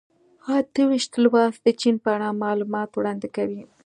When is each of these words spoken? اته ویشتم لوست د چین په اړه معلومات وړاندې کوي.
اته 0.57 0.81
ویشتم 0.89 1.21
لوست 1.23 1.59
د 1.63 1.67
چین 1.81 1.95
په 2.03 2.09
اړه 2.15 2.37
معلومات 2.43 2.89
وړاندې 2.93 3.27
کوي. 3.35 3.61